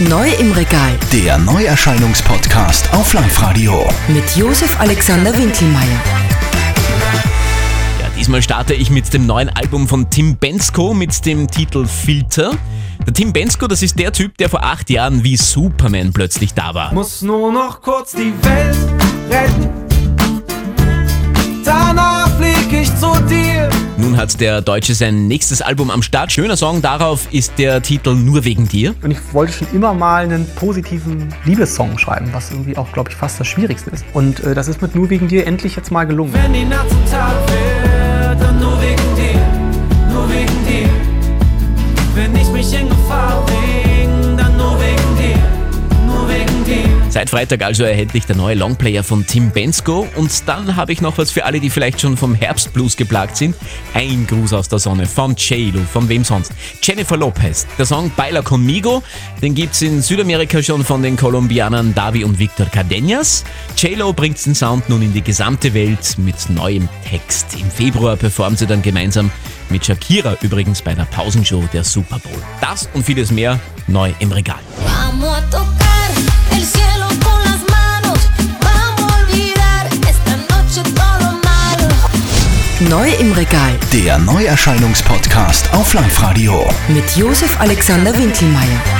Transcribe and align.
Neu 0.00 0.28
im 0.40 0.50
Regal 0.52 0.98
Der 1.12 1.38
Neuerscheinungspodcast 1.38 2.92
auf 2.92 3.12
Live-Radio. 3.12 3.86
mit 4.08 4.24
Josef 4.36 4.78
Alexander 4.80 5.36
Winkelmeier. 5.36 6.00
Ja, 8.00 8.08
diesmal 8.18 8.42
starte 8.42 8.74
ich 8.74 8.90
mit 8.90 9.12
dem 9.14 9.26
neuen 9.26 9.48
Album 9.50 9.86
von 9.86 10.10
Tim 10.10 10.36
Bensko 10.36 10.94
mit 10.94 11.24
dem 11.26 11.48
Titel 11.48 11.86
Filter. 11.86 12.52
Der 13.06 13.14
Tim 13.14 13.32
Bensko, 13.32 13.66
das 13.68 13.82
ist 13.82 13.98
der 13.98 14.12
Typ, 14.12 14.36
der 14.38 14.48
vor 14.48 14.64
acht 14.64 14.90
Jahren 14.90 15.22
wie 15.22 15.36
Superman 15.36 16.12
plötzlich 16.12 16.54
da 16.54 16.74
war. 16.74 16.92
Muss 16.92 17.22
nur 17.22 17.52
noch 17.52 17.80
kurz 17.80 18.12
die 18.12 18.32
Welt 18.42 18.76
retten. 19.30 19.83
Hat 24.24 24.40
der 24.40 24.62
Deutsche 24.62 24.94
sein 24.94 25.28
nächstes 25.28 25.60
Album 25.60 25.90
am 25.90 26.00
Start. 26.00 26.32
Schöner 26.32 26.56
Song 26.56 26.80
darauf 26.80 27.28
ist 27.30 27.52
der 27.58 27.82
Titel 27.82 28.14
Nur 28.14 28.46
wegen 28.46 28.66
dir. 28.66 28.94
Und 29.02 29.10
ich 29.10 29.18
wollte 29.32 29.52
schon 29.52 29.66
immer 29.74 29.92
mal 29.92 30.24
einen 30.24 30.46
positiven 30.54 31.28
Liebessong 31.44 31.98
schreiben, 31.98 32.30
was 32.32 32.50
irgendwie 32.50 32.74
auch, 32.78 32.90
glaube 32.92 33.10
ich, 33.10 33.16
fast 33.16 33.38
das 33.38 33.48
Schwierigste 33.48 33.90
ist. 33.90 34.02
Und 34.14 34.40
äh, 34.40 34.54
das 34.54 34.68
ist 34.68 34.80
mit 34.80 34.94
Nur 34.94 35.10
wegen 35.10 35.28
dir 35.28 35.46
endlich 35.46 35.76
jetzt 35.76 35.90
mal 35.90 36.04
gelungen. 36.04 36.32
Wenn 36.32 36.54
die 36.54 36.64
Nacht 36.64 36.88
zum 36.88 37.04
Tag 37.10 37.34
wird, 37.50 37.63
Seit 47.24 47.30
Freitag 47.30 47.62
also 47.64 47.84
erhältlich 47.84 48.26
der 48.26 48.36
neue 48.36 48.54
Longplayer 48.54 49.02
von 49.02 49.26
Tim 49.26 49.50
Bensko. 49.50 50.06
Und 50.14 50.46
dann 50.46 50.76
habe 50.76 50.92
ich 50.92 51.00
noch 51.00 51.16
was 51.16 51.30
für 51.30 51.46
alle, 51.46 51.58
die 51.58 51.70
vielleicht 51.70 52.02
schon 52.02 52.18
vom 52.18 52.34
Herbstblues 52.34 52.98
geplagt 52.98 53.38
sind. 53.38 53.56
Ein 53.94 54.26
Gruß 54.26 54.52
aus 54.52 54.68
der 54.68 54.78
Sonne 54.78 55.06
von 55.06 55.34
J-Lo, 55.34 55.80
von 55.90 56.06
wem 56.10 56.22
sonst? 56.22 56.52
Jennifer 56.82 57.16
Lopez. 57.16 57.66
Der 57.78 57.86
Song 57.86 58.12
Baila 58.14 58.42
Conmigo, 58.42 59.02
den 59.40 59.54
gibt's 59.54 59.80
in 59.80 60.02
Südamerika 60.02 60.62
schon 60.62 60.84
von 60.84 61.02
den 61.02 61.16
Kolumbianern 61.16 61.94
Davi 61.94 62.24
und 62.24 62.38
Victor 62.38 62.66
Cadenas. 62.66 63.42
J-Lo 63.78 64.12
bringt 64.12 64.44
den 64.44 64.54
Sound 64.54 64.90
nun 64.90 65.00
in 65.00 65.14
die 65.14 65.22
gesamte 65.22 65.72
Welt 65.72 66.18
mit 66.18 66.50
neuem 66.50 66.90
Text. 67.08 67.56
Im 67.58 67.70
Februar 67.70 68.16
performt 68.16 68.58
sie 68.58 68.66
dann 68.66 68.82
gemeinsam 68.82 69.30
mit 69.70 69.86
Shakira 69.86 70.36
übrigens 70.42 70.82
bei 70.82 70.92
der 70.92 71.06
Pausenshow 71.06 71.64
der 71.72 71.84
Super 71.84 72.18
Bowl. 72.18 72.42
Das 72.60 72.86
und 72.92 73.06
vieles 73.06 73.30
mehr 73.30 73.58
neu 73.86 74.12
im 74.18 74.30
Regal. 74.30 74.60
Neu 82.88 83.08
im 83.18 83.32
Regal 83.32 83.78
Der 83.92 84.18
Neuerscheinungspodcast 84.18 85.72
auf 85.72 85.94
Live-Radio. 85.94 86.68
mit 86.88 87.16
Josef 87.16 87.58
Alexander 87.60 88.16
Winkelmeier. 88.16 88.93